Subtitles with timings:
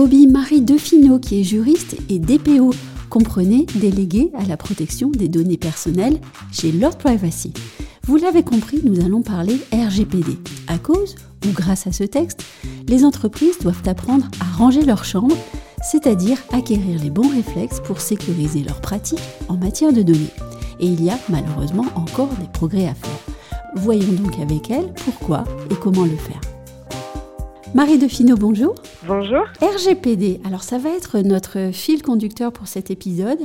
[0.00, 2.70] Au micro de Bobby Marie Defino, qui est juriste et DPO,
[3.10, 6.18] comprenez, délégué à la protection des données personnelles
[6.52, 7.52] chez Lord Privacy.
[8.04, 10.38] Vous l'avez compris, nous allons parler RGPD.
[10.68, 12.44] À cause ou grâce à ce texte,
[12.88, 15.36] les entreprises doivent apprendre à ranger leur chambre,
[15.82, 20.32] c'est-à-dire acquérir les bons réflexes pour sécuriser leurs pratiques en matière de données.
[20.80, 23.34] Et il y a malheureusement encore des progrès à faire.
[23.76, 26.40] Voyons donc avec elle pourquoi et comment le faire.
[27.72, 28.74] Marie Defino, bonjour.
[29.06, 29.44] Bonjour.
[29.62, 33.38] RGPD, alors ça va être notre fil conducteur pour cet épisode.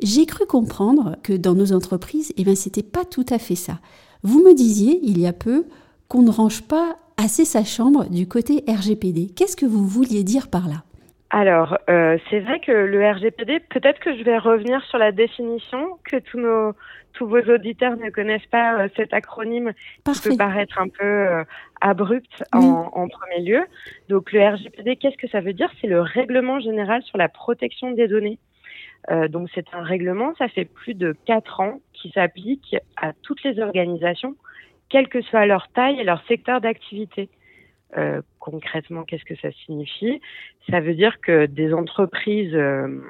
[0.00, 3.80] J'ai cru comprendre que dans nos entreprises, eh ben, c'était pas tout à fait ça.
[4.22, 5.64] Vous me disiez il y a peu
[6.08, 9.32] qu'on ne range pas assez sa chambre du côté RGPD.
[9.34, 10.84] Qu'est-ce que vous vouliez dire par là?
[11.30, 15.98] Alors, euh, c'est vrai que le RGPD, peut-être que je vais revenir sur la définition,
[16.04, 16.72] que tous nos
[17.16, 19.72] tous vos auditeurs ne connaissent pas euh, cet acronyme
[20.04, 21.44] qui peut paraître un peu euh,
[21.80, 23.64] abrupt en, en, premier lieu.
[24.08, 25.70] Donc, le RGPD, qu'est-ce que ça veut dire?
[25.80, 28.38] C'est le règlement général sur la protection des données.
[29.10, 33.42] Euh, donc, c'est un règlement, ça fait plus de quatre ans, qui s'applique à toutes
[33.44, 34.36] les organisations,
[34.88, 37.30] quelle que soit leur taille et leur secteur d'activité.
[37.96, 40.20] Euh, concrètement, qu'est-ce que ça signifie?
[40.70, 43.00] Ça veut dire que des entreprises, euh,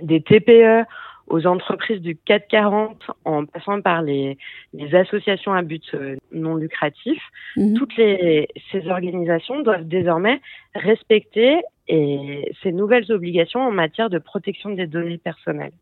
[0.00, 0.86] des TPE
[1.26, 4.36] aux entreprises du 440 en passant par les,
[4.74, 7.22] les associations à but euh, non lucratif,
[7.56, 7.74] mhm.
[7.74, 10.40] toutes les, ces organisations doivent désormais
[10.74, 15.72] respecter et ces nouvelles obligations en matière de protection des données personnelles.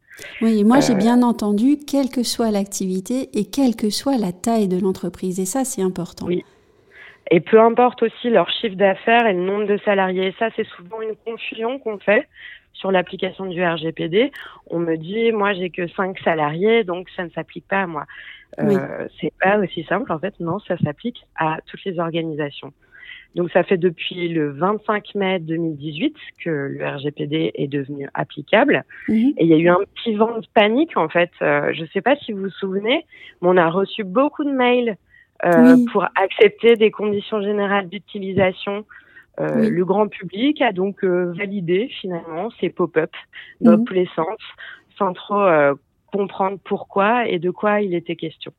[0.43, 4.69] Oui, moi j'ai bien entendu, quelle que soit l'activité et quelle que soit la taille
[4.69, 6.27] de l'entreprise, et ça c'est important.
[6.27, 6.45] Oui.
[7.31, 10.29] Et peu importe aussi leur chiffre d'affaires et le nombre de salariés.
[10.29, 12.27] Et ça, c'est souvent une confusion qu'on fait
[12.73, 14.33] sur l'application du RGPD.
[14.69, 18.07] On me dit, moi, j'ai que 5 salariés, donc ça ne s'applique pas à moi.
[18.61, 20.11] Euh, C'est pas aussi simple.
[20.13, 22.73] En fait, non, ça s'applique à toutes les organisations.
[23.35, 28.85] Donc, ça fait depuis le 25 mai 2018 que le RGPD est devenu applicable.
[29.09, 29.35] Mhm.
[29.37, 31.31] Et il y a eu un petit vent de panique, en fait.
[31.43, 33.05] Euh, je ne sais pas si vous vous souvenez,
[33.43, 34.97] mais on a reçu beaucoup de mails
[35.45, 38.85] euh, pour accepter des conditions générales d'utilisation.
[39.41, 43.13] Euh, Le grand public a donc euh, validé finalement ces pop-up
[43.61, 43.85] dans mhm.
[43.85, 44.39] tous les sens,
[44.97, 45.75] sans trop euh,
[46.13, 48.53] comprendre pourquoi et de quoi il était question.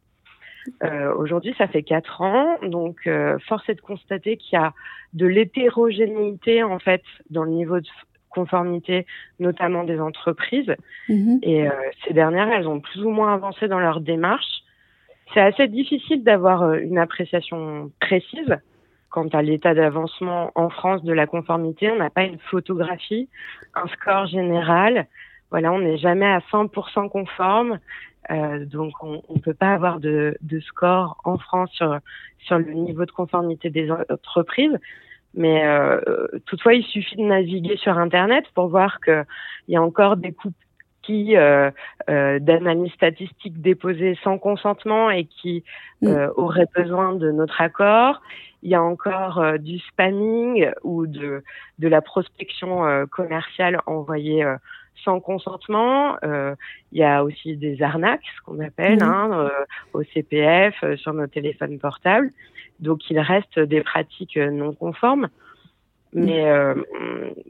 [1.18, 3.10] Aujourd'hui, ça fait quatre ans, donc
[3.48, 4.74] force est de constater qu'il y a
[5.14, 7.02] de l'hétérogénéité en fait
[7.32, 7.88] dans le niveau de
[8.30, 9.08] conformité,
[9.40, 10.76] notamment des entreprises.
[11.08, 11.40] Mhm.
[11.42, 11.68] Et
[12.06, 14.62] ces dernières, elles ont plus ou moins avancé dans leur démarche
[15.34, 18.58] c'est assez difficile d'avoir euh, une appréciation précise
[19.10, 21.90] quant à l'état d'avancement en France de la conformité.
[21.90, 23.28] On n'a pas une photographie,
[23.76, 25.08] un score général.
[25.50, 27.80] Voilà, on n'est jamais à 100% conforme.
[28.30, 31.98] Euh, donc, on ne peut pas avoir de, de, score en France sur,
[32.40, 34.78] sur le niveau de conformité des entreprises.
[35.34, 39.26] Mais euh, toutefois, il suffit de naviguer sur Internet pour voir qu'il
[39.70, 40.54] y a encore des coupes
[41.10, 41.72] euh,
[42.10, 45.64] euh, d'analyses statistiques déposées sans consentement et qui
[46.02, 46.08] mm.
[46.08, 48.22] euh, auraient besoin de notre accord.
[48.62, 51.44] Il y a encore euh, du spamming ou de,
[51.80, 54.46] de la prospection commerciale envoyée
[55.04, 56.18] sans consentement.
[56.24, 59.04] il y a aussi des arnaques, ce qu'on appelle, mm.
[59.04, 59.50] hein,
[59.94, 62.32] au CPF, sur nos téléphones portables.
[62.80, 65.30] Donc il reste des pratiques non conformes.
[66.14, 66.24] Mm.
[66.26, 66.76] Mais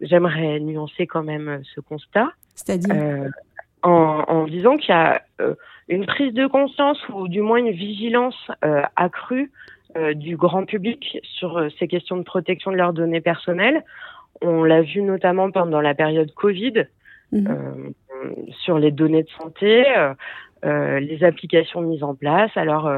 [0.02, 2.30] j'aimerais nuancer quand même ce constat.
[2.56, 3.30] C'est-à-dire
[3.84, 5.56] en, en disant qu'il y a euh,
[5.88, 9.52] une prise de conscience ou du moins une vigilance euh, accrue
[9.97, 13.84] euh, du grand public sur ces questions de protection de leurs données personnelles.
[14.42, 16.86] On l'a vu notamment pendant la période Covid
[17.31, 17.94] mhm.
[18.64, 19.84] sur les données de santé,
[20.64, 22.52] les applications mises en place.
[22.56, 22.90] Alors,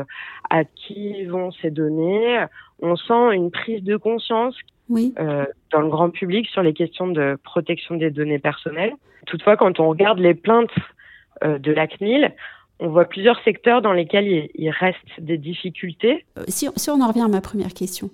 [0.51, 2.45] à qui vont ces données?
[2.79, 4.55] On sent une prise de conscience
[4.91, 5.13] oui.
[5.19, 8.93] euh, dans le grand public sur les questions de protection des données personnelles.
[9.25, 10.69] Toutefois, quand on regarde les plaintes
[11.43, 12.33] euh, de la CNIL,
[12.79, 16.25] on voit plusieurs secteurs dans lesquels il, il reste des difficultés.
[16.37, 18.09] Euh, si, si, on en revient à ma première question,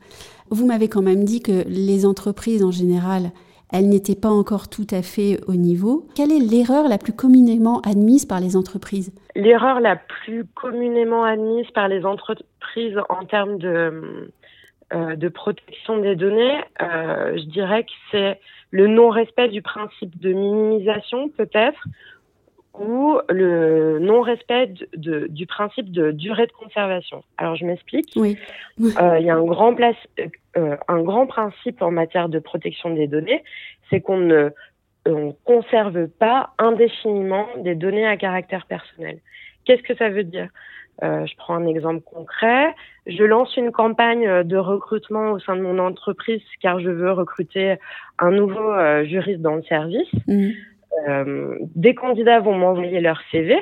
[0.50, 3.32] vous m'avez quand même dit que les entreprises en général,
[3.74, 6.08] elles n'étaient pas encore tout à fait au niveau.
[6.16, 9.14] Quelle est l'erreur la plus communément admise par les entreprises?
[9.36, 14.32] L'erreur la plus communément admise par les entreprises en termes de
[14.94, 18.40] de protection des données, euh, je dirais que c'est
[18.72, 21.88] le non-respect du principe de minimisation peut-être
[22.80, 27.24] ou le non-respect du principe de durée de conservation.
[27.38, 28.12] Alors je m'explique.
[28.16, 28.38] Oui.
[28.80, 29.96] Euh, il y a un grand, place,
[30.56, 33.44] euh, un grand principe en matière de protection des données,
[33.90, 34.52] c'est qu'on ne
[35.08, 39.20] on conserve pas indéfiniment des données à caractère personnel.
[39.66, 40.50] Qu'est-ce que ça veut dire?
[41.02, 42.74] Je prends un exemple concret.
[43.06, 47.76] Je lance une campagne de recrutement au sein de mon entreprise car je veux recruter
[48.18, 48.74] un nouveau
[49.06, 50.12] juriste dans le service.
[50.28, 50.50] Mmh.
[51.76, 53.56] des candidats vont m'envoyer leur CV.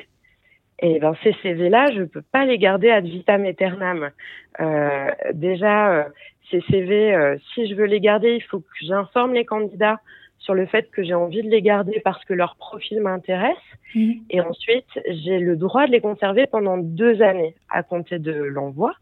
[0.80, 4.12] Et ben ces CV-là, je peux pas les garder ad vitam aeternam.
[4.60, 6.08] Euh, déjà,
[6.52, 10.00] ces CV, si je veux les garder, il faut que j'informe les candidats
[10.40, 13.56] sur le fait que j'ai envie de les garder parce que leur profil m'intéresse.
[13.96, 14.12] Mmh.
[14.30, 18.94] Et ensuite, j'ai le droit de les conserver pendant deux années à compter de l'envoi,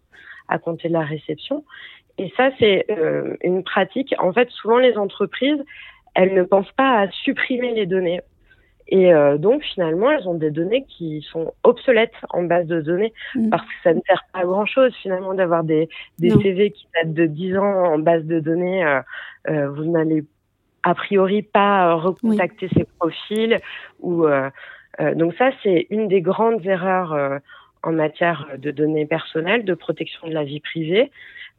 [0.47, 1.65] à compter de la réception.
[2.17, 4.13] Et ça, c'est euh, une pratique.
[4.19, 5.61] En fait, souvent, les entreprises,
[6.15, 8.21] elles ne pensent pas à supprimer les données.
[8.87, 13.13] Et euh, donc, finalement, elles ont des données qui sont obsolètes en base de données
[13.35, 13.49] mmh.
[13.49, 15.89] parce que ça ne sert pas à grand-chose, finalement, d'avoir des,
[16.19, 18.85] des CV qui datent de 10 ans en base de données.
[18.85, 19.01] Euh,
[19.49, 20.23] euh vous n'allez
[20.83, 23.59] a priori pas euh, recontacter ses profils
[23.99, 24.49] ou euh,
[24.99, 27.41] euh, donc ça c'est une des grandes erreurs
[27.81, 31.11] en matière de données personnelles, de protection de la vie privée.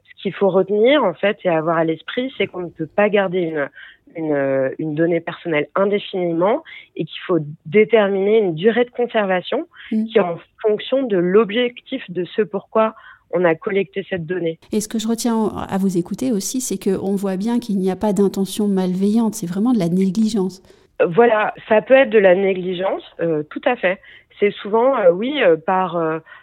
[0.05, 3.09] Ce qu'il faut retenir en fait et avoir à l'esprit, c'est qu'on ne peut pas
[3.09, 3.69] garder une,
[4.17, 6.63] une, une donnée personnelle indéfiniment
[6.97, 10.05] et qu'il faut déterminer une durée de conservation mmh.
[10.05, 12.95] qui est en fonction de l'objectif de ce pourquoi
[13.35, 14.59] on a collecté cette donnée.
[14.73, 17.91] Et ce que je retiens à vous écouter aussi, c'est qu'on voit bien qu'il n'y
[17.91, 20.63] a pas d'intention malveillante, c'est vraiment de la négligence.
[21.05, 24.01] Voilà, ça peut être de la négligence, euh, tout à fait.
[24.39, 26.01] C'est souvent, euh, oui, euh, par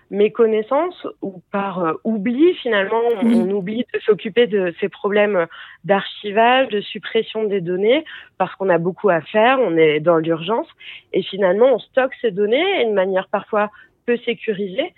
[0.10, 5.48] méconnaissance ou par oubli, finalement, on, oublie de s'occuper de ces problèmes
[5.86, 8.04] d'archivage, de suppression des données,
[8.38, 10.68] parce qu'on a beaucoup à faire, on est dans l'urgence,
[11.14, 13.72] et finalement, on stocke ces données de manière parfois
[14.06, 14.94] peu sécurisée,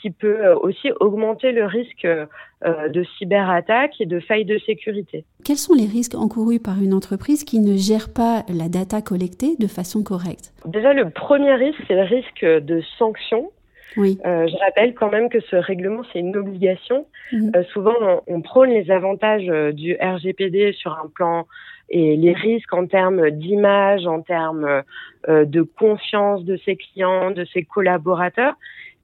[0.00, 5.24] qui peut euh, aussi augmenter le risque euh, de cyberattaque et de failles de sécurité.
[5.44, 9.56] Quels sont les risques encourus par une entreprise qui ne gère pas la data collectée
[9.58, 10.52] de façon correcte?
[10.66, 13.50] Déjà, le premier risque, c'est le risque de sanctions.
[13.96, 14.18] Oui.
[14.26, 17.06] Euh, je rappelle quand même que ce règlement, c'est une obligation.
[17.32, 17.52] Mhm.
[17.72, 21.46] souvent, on, prône les avantages du RGPD sur un plan
[21.90, 24.82] et les risques en termes d'image, en termes
[25.26, 28.54] de confiance de ses clients, de ses collaborateurs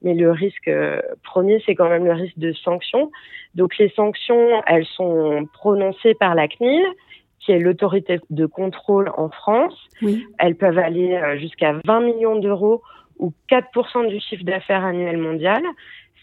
[0.04, 3.10] mais le risque euh, premier, c'est quand même le risque de sanctions.
[3.54, 6.84] Donc les sanctions, elles sont prononcées par la CNIL,
[7.40, 9.74] qui est l'autorité de contrôle en France.
[10.02, 10.26] Oui.
[10.38, 12.82] Elles peuvent aller euh, jusqu'à 20 millions d'euros
[13.18, 15.62] ou 4% du chiffre d'affaires annuel mondial.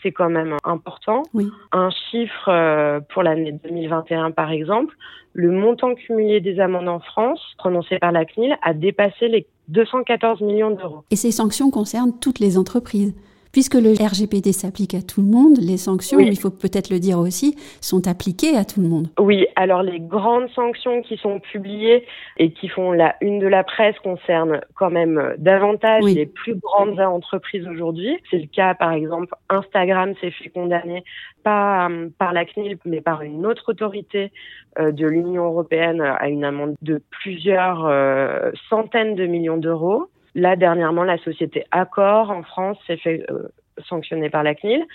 [0.03, 1.23] C'est quand même important.
[1.33, 1.47] Oui.
[1.71, 4.95] Un chiffre euh, pour l'année 2021, par exemple,
[5.33, 10.41] le montant cumulé des amendes en France, prononcé par la CNIL, a dépassé les 214
[10.41, 11.03] millions d'euros.
[11.11, 13.15] Et ces sanctions concernent toutes les entreprises
[13.51, 17.19] Puisque le RGPD s'applique à tout le monde, les sanctions, il faut peut-être le dire
[17.19, 19.07] aussi, sont appliquées à tout le monde.
[19.19, 22.05] Oui, alors les grandes sanctions qui sont publiées
[22.37, 26.99] et qui font la une de la presse concernent quand même davantage les plus grandes
[26.99, 28.17] entreprises aujourd'hui.
[28.29, 31.03] C'est le cas, par exemple, Instagram s'est fait condamner
[31.43, 34.31] pas euh, par la CNIL, mais par une autre autorité
[34.79, 40.07] euh, de l'Union européenne à une amende de plusieurs euh, centaines de millions d'euros.
[40.35, 43.49] Là, dernièrement, la société Accor en France s'est fait euh,
[43.87, 44.85] sanctionner par la CNIL.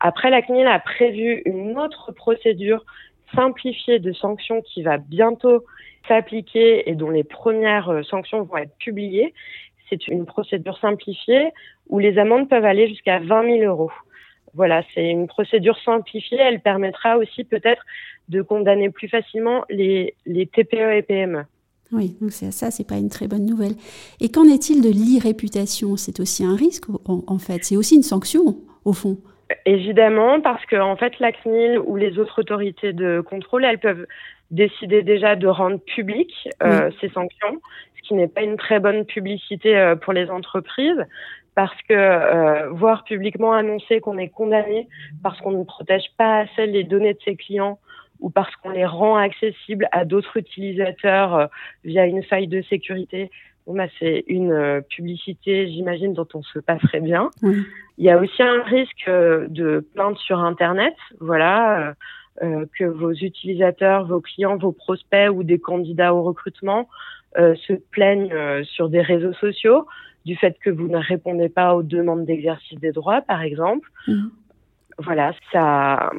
[0.00, 2.84] Après, la CNIL a prévu une autre procédure
[3.34, 5.64] simplifiée de sanctions qui va bientôt
[6.08, 9.34] s'appliquer et dont les premières euh, sanctions vont être publiées.
[9.90, 11.50] C'est une procédure simplifiée
[11.88, 13.92] où les amendes peuvent aller jusqu'à 20 000 euros.
[14.54, 16.38] Voilà, c'est une procédure simplifiée.
[16.40, 17.84] Elle permettra aussi peut-être
[18.28, 21.44] de condamner plus facilement les, les TPE et PME.
[21.92, 23.74] Oui, donc ça, c'est pas une très bonne nouvelle.
[24.20, 25.96] Et qu'en est-il de l'irréputation?
[25.96, 27.64] C'est aussi un risque, en, fait.
[27.64, 29.18] C'est aussi une sanction, au fond.
[29.64, 34.06] Évidemment, parce que en fait, la CNIL ou les autres autorités de contrôle, elles peuvent
[34.50, 37.60] décider déjà de rendre publiques euh, ces sanctions,
[37.96, 41.04] ce qui n'est pas une très bonne publicité euh, pour les entreprises,
[41.54, 44.88] parce que euh, voir publiquement annoncer qu'on est condamné
[45.22, 47.78] parce qu'on ne protège pas assez les données de ses clients
[48.20, 51.46] ou parce qu'on les rend accessibles à d'autres utilisateurs euh,
[51.84, 53.30] via une faille de sécurité.
[53.66, 57.30] Bon, bah, c'est une euh, publicité, j'imagine, dont on se passerait bien.
[57.42, 61.94] Il y a aussi un risque euh, de plainte sur Internet, voilà,
[62.78, 66.86] que vos utilisateurs, vos clients, vos prospects ou des candidats au recrutement
[67.34, 69.86] se plaignent sur des réseaux sociaux
[70.26, 73.88] du fait que vous ne répondez pas aux demandes d'exercice des droits, par exemple.
[74.06, 74.26] Mmh.
[74.98, 76.10] Voilà, ça,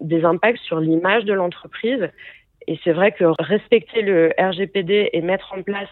[0.00, 2.08] des impacts sur l'image de l'entreprise.
[2.66, 5.88] Et c'est vrai que respecter le RGPD et mettre en place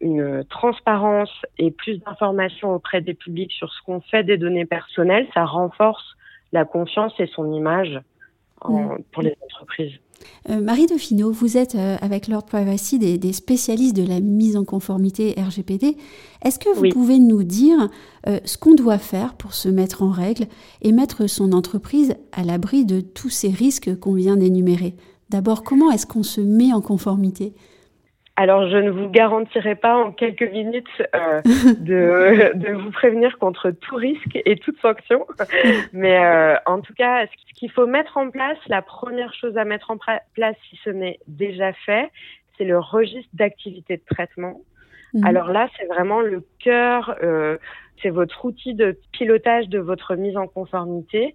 [0.00, 5.26] une transparence et plus d'informations auprès des publics sur ce qu'on fait des données personnelles,
[5.34, 6.16] ça renforce
[6.52, 8.00] la confiance et son image
[8.64, 9.02] mm.
[9.12, 9.92] pour les entreprises.
[10.50, 14.64] Euh, Marie Dauphino, vous êtes euh, avec Lord Privacy des, spécialistes de la mise en
[14.64, 15.96] conformité RGPD.
[16.42, 17.88] Est-ce que vous pouvez nous dire
[18.26, 20.46] euh, ce qu'on doit faire pour se mettre en règle
[20.82, 24.94] et mettre son entreprise à l'abri de tous ces risques qu'on vient d'énumérer?
[25.30, 27.52] D'abord, comment est-ce qu'on se met en conformité?
[28.40, 31.42] Alors, je ne vous garantirai pas en quelques minutes euh,
[31.80, 35.26] de, de, vous prévenir contre tout risque et toute sanction.
[35.92, 39.64] Mais euh, en tout cas, ce qu'il faut mettre en place, la première chose à
[39.64, 42.12] mettre en place, si ce n'est déjà fait,
[42.56, 44.60] c'est le registre d'activité de traitement.
[45.14, 45.24] Mhm.
[45.24, 47.58] Alors là, c'est vraiment le cœur, euh,
[48.00, 51.34] c'est votre outil de pilotage de votre mise en conformité.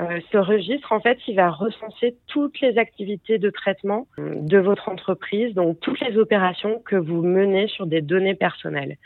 [0.00, 4.58] Euh, ce registre, en fait, il va recenser toutes les activités de traitement euh, de
[4.58, 8.96] votre entreprise, donc toutes les opérations que vous menez sur des données personnelles.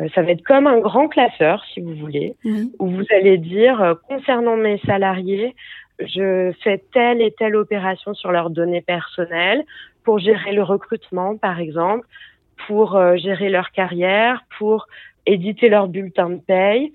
[0.00, 3.96] Euh, ça va être comme un grand classeur, si vous voulez, où vous allez dire,
[4.08, 5.54] concernant mes salariés,
[6.00, 9.64] je fais telle et telle opération sur leurs données personnelles
[10.02, 12.06] pour gérer le recrutement, par exemple,
[12.66, 14.86] pour gérer leur carrière, pour
[15.26, 16.92] éditer leur bulletin de paye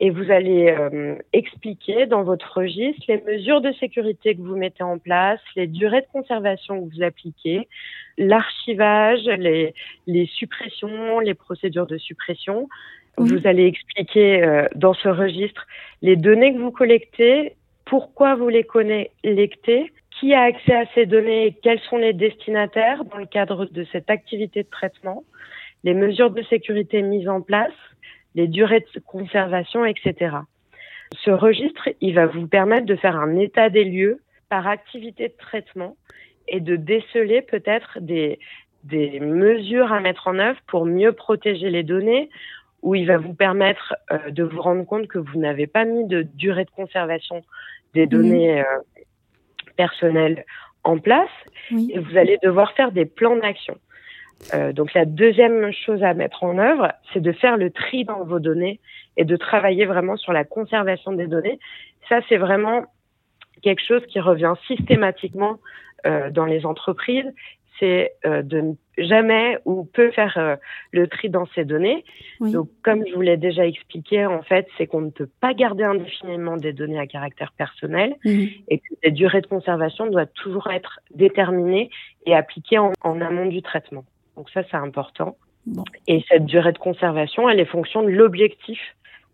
[0.00, 4.84] et vous allez euh, expliquer dans votre registre les mesures de sécurité que vous mettez
[4.84, 7.68] en place, les durées de conservation que vous appliquez,
[8.16, 9.74] l'archivage, les,
[10.06, 12.68] les, suppressions, les procédures de suppression.
[13.16, 15.66] Vous allez expliquer euh, dans ce registre
[16.02, 21.46] les données que vous collectez, pourquoi vous les collectez, qui a accès à ces données
[21.46, 25.24] et quels sont les destinataires dans le cadre de cette activité de traitement,
[25.84, 27.72] les mesures de sécurité mises en place,
[28.38, 30.36] les durées de conservation, etc.
[31.24, 35.34] Ce registre, il va vous permettre de faire un état des lieux par activité de
[35.36, 35.96] traitement
[36.46, 38.38] et de déceler peut-être des,
[38.84, 42.30] des mesures à mettre en œuvre pour mieux protéger les données,
[42.82, 46.06] où il va vous permettre euh, de vous rendre compte que vous n'avez pas mis
[46.06, 47.42] de durée de conservation
[47.94, 48.64] des données euh,
[49.76, 50.44] personnelles
[50.84, 51.34] en place,
[51.72, 53.76] et vous allez devoir faire des plans d'action.
[54.54, 58.24] Euh, donc la deuxième chose à mettre en œuvre, c'est de faire le tri dans
[58.24, 58.80] vos données
[59.16, 61.58] et de travailler vraiment sur la conservation des données.
[62.08, 62.84] Ça, c'est vraiment
[63.62, 65.58] quelque chose qui revient systématiquement
[66.06, 67.26] euh, dans les entreprises.
[67.80, 70.58] C'est euh, de ne jamais ou peu faire
[70.90, 72.04] le tri dans ces données.
[72.40, 75.84] Donc, comme je vous l'ai déjà expliqué, en fait, c'est qu'on ne peut pas garder
[75.84, 78.48] indéfiniment des données à caractère personnel mhm.
[78.66, 81.90] et que les durées de conservation doivent toujours être déterminées
[82.26, 84.04] et appliquées en amont du traitement.
[84.38, 85.36] Donc ça, c'est important.
[86.06, 88.78] Et cette durée de conservation, elle est fonction de l'objectif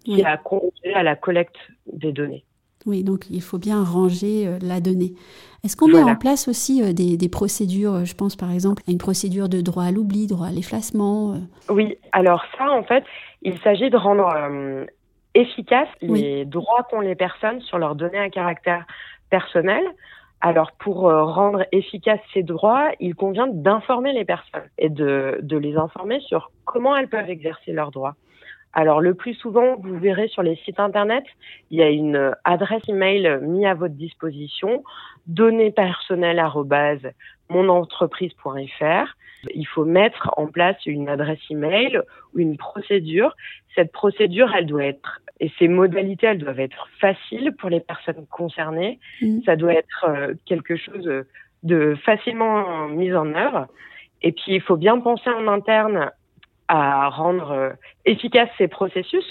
[0.02, 1.56] qui a conduit à la collecte
[1.92, 2.42] des données.
[2.86, 5.12] Oui, donc il faut bien ranger euh, la donnée.
[5.62, 8.90] Est-ce qu'on met en place aussi euh, des, procédures, euh, je pense par exemple à
[8.90, 11.36] une procédure de droit à l'oubli, droit à l'effacement
[11.68, 13.04] Oui, alors ça, en fait,
[13.42, 14.28] il s'agit de rendre
[15.34, 18.86] efficaces les droits qu'ont les personnes sur leurs données à caractère
[19.30, 19.82] personnel.
[20.46, 25.56] Alors, pour euh, rendre efficaces ces droits, il convient d'informer les personnes et de, de,
[25.56, 28.14] les informer sur comment elles peuvent exercer leurs droits.
[28.74, 31.24] Alors, le plus souvent, vous verrez sur les sites Internet,
[31.70, 34.82] il y a une adresse email mise à votre disposition,
[35.26, 36.42] données personnelles
[37.50, 39.16] monentreprise.fr.
[39.54, 42.00] Il faut mettre en place une adresse email
[42.34, 43.36] ou une procédure.
[43.74, 48.26] Cette procédure, elle doit être et ces modalités, elles doivent être faciles pour les personnes
[48.30, 48.98] concernées.
[49.20, 49.40] Mm.
[49.44, 51.10] Ça doit être euh, quelque chose
[51.62, 53.66] de facilement mis en œuvre.
[54.22, 56.10] Et puis, il faut bien penser en interne
[56.74, 57.70] à rendre euh,
[58.04, 59.26] efficaces ces processus.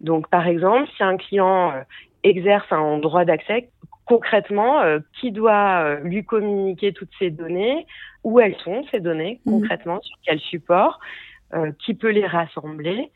[0.00, 1.82] Donc, par exemple, si un client euh,
[2.22, 3.70] exerce un droit d'accès,
[4.06, 4.82] concrètement,
[5.20, 7.86] qui doit lui communiquer toutes ces données,
[8.24, 9.52] où elles sont ces données, mm.
[9.52, 10.98] concrètement, sur quel support,
[11.78, 13.12] qui peut les rassembler?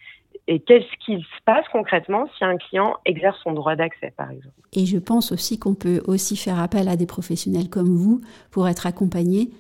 [0.46, 4.54] Et qu'est-ce qui se passe concrètement si un client exerce son droit d'accès, par exemple?
[4.72, 8.68] Et je pense aussi qu'on peut aussi faire appel à des professionnels comme vous pour
[8.68, 9.50] être accompagné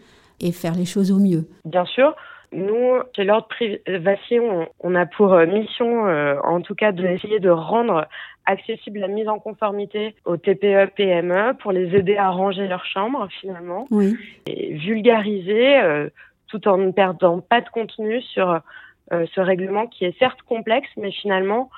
[0.40, 1.48] et faire les choses au mieux.
[1.64, 2.14] Bien sûr.
[2.54, 4.38] Nous, chez l'ordre Privacy,
[4.80, 8.06] on, a pour euh, mission, euh, en tout cas, d'essayer de rendre
[8.46, 13.26] accessible la mise en conformité aux TPE, PME pour les aider à ranger leur chambre,
[13.40, 14.16] finalement, oui.
[14.46, 16.08] et vulgariser euh,
[16.48, 18.60] tout en ne perdant pas de contenu sur
[19.12, 21.70] euh, ce règlement qui est certes complexe, mais finalement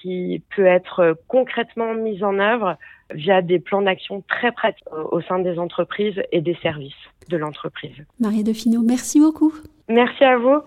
[0.00, 2.76] qui peut être concrètement mis en œuvre
[3.12, 6.92] via des plans d'action très pratiques au sein des entreprises et des services
[7.28, 7.96] de l'entreprise.
[8.20, 9.52] Marie Defino, merci beaucoup.
[9.88, 10.62] Merci à vous.